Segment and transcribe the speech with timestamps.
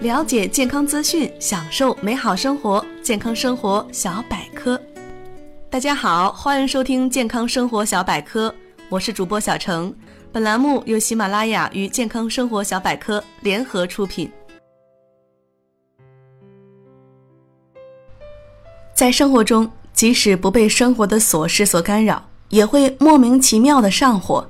[0.00, 2.84] 了解健康资讯，享受美好生活。
[3.02, 4.80] 健康生活小百科，
[5.68, 8.54] 大家好，欢迎收听健康生活小百科，
[8.88, 9.92] 我是主播小程。
[10.30, 14.30] 本栏目由喜马拉雅与健康生活小百科联合出品。
[18.94, 24.46] 在生活中，即使不被生活的琐事所干扰，也会莫名其妙的上火。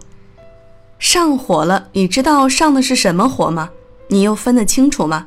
[0.99, 3.71] 上火了，你知道上的是什么火吗？
[4.09, 5.27] 你又分得清楚吗？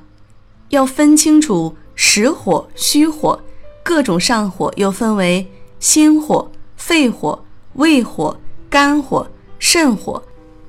[0.71, 3.39] 要分清楚实火、虚火，
[3.83, 5.45] 各种上火又分为
[5.79, 8.35] 心火、肺火、胃火、
[8.69, 10.21] 肝火、肾火。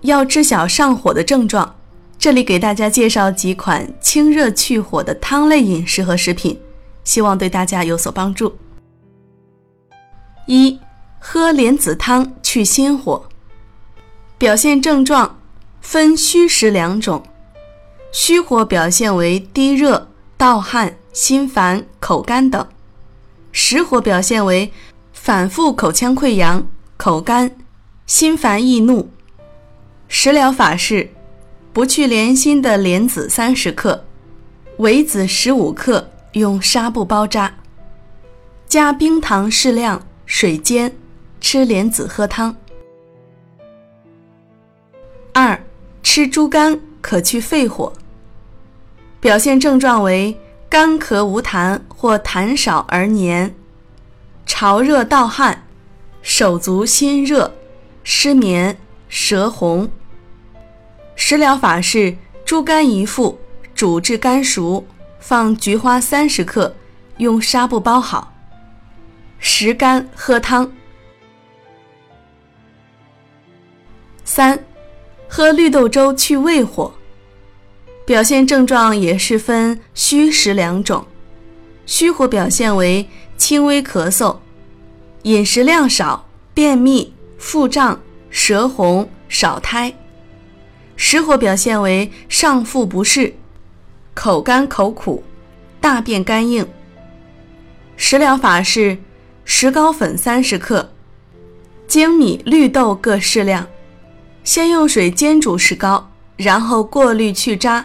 [0.03, 1.77] 要知晓上火的症状，
[2.19, 6.61] 这里给大家介绍几款清热去火的汤类饮食和食品，
[7.05, 8.53] 希望对大家有所帮助。
[10.49, 10.77] 一、
[11.21, 13.25] 喝莲子汤去心火。
[14.37, 15.39] 表现症状
[15.81, 17.23] 分虚实两种。
[18.13, 22.67] 虚火表现为低热、盗汗、心烦、口干等；
[23.53, 24.71] 实火表现为
[25.15, 27.57] 反复口腔溃疡、口干、
[28.07, 29.11] 心烦易怒。
[30.09, 31.09] 食疗法是：
[31.73, 34.05] 不去莲心的莲子三十克，
[34.77, 37.55] 苇子十五克，用纱布包扎，
[38.69, 40.95] 加冰糖适量，水煎，
[41.41, 42.55] 吃莲子喝汤。
[45.33, 45.59] 二，
[46.03, 47.91] 吃猪肝可去肺火。
[49.23, 50.37] 表现症状为
[50.69, 53.55] 干咳无痰或痰少而黏，
[54.47, 55.65] 潮热盗汗，
[56.23, 57.55] 手足心热，
[58.03, 58.77] 失眠，
[59.09, 59.89] 舌红。
[61.15, 63.39] 食疗法是：猪肝一副，
[63.77, 64.85] 煮至肝熟，
[65.21, 66.75] 放菊花三十克，
[67.19, 68.35] 用纱布包好，
[69.39, 70.73] 食干喝汤。
[74.25, 74.59] 三，
[75.29, 76.93] 喝绿豆粥去胃火。
[78.05, 81.07] 表现症状也是分虚实两种，
[81.87, 84.37] 虚火表现为轻微咳嗽，
[85.23, 89.93] 饮食量少，便秘、腹胀、舌红、少苔；
[90.97, 93.33] 实火表现为上腹不适，
[94.15, 95.23] 口干口苦，
[95.81, 96.67] 大便干硬。
[97.97, 98.99] 食疗法是
[99.45, 100.91] 石膏粉三十克，
[101.87, 103.65] 粳米、绿豆各适量，
[104.43, 107.85] 先用水煎煮石膏，然后过滤去渣。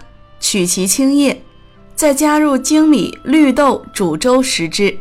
[0.50, 1.44] 取其清液，
[1.94, 4.98] 再加入粳米、绿豆煮粥食之。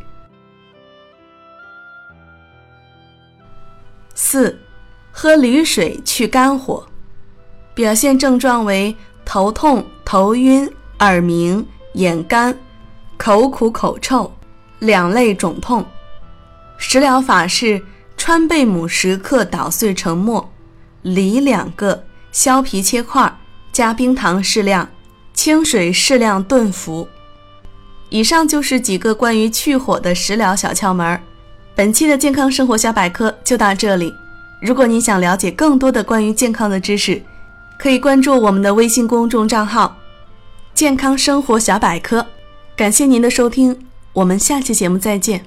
[4.12, 4.58] 四、
[5.12, 6.84] 喝驴水去肝火，
[7.74, 8.92] 表现症状为
[9.24, 10.68] 头痛、头晕、
[10.98, 12.58] 耳鸣、眼干、
[13.16, 14.34] 口苦口臭、
[14.80, 15.86] 两肋肿痛。
[16.76, 17.80] 食疗法是
[18.16, 20.52] 川贝母十克捣碎成末，
[21.02, 23.32] 梨两个，削皮切块，
[23.70, 24.88] 加冰糖适量。
[25.36, 27.08] 清水适量炖服。
[28.08, 31.22] 以上就是几个关于去火的食疗小窍门儿。
[31.76, 34.12] 本期的健康生活小百科就到这里。
[34.62, 37.22] 如果你想了解更多的关于健康的知识，
[37.78, 39.98] 可以关注我们的微信公众账号
[40.72, 42.26] “健康生活小百科”。
[42.74, 43.78] 感谢您的收听，
[44.14, 45.44] 我们下期节目再见。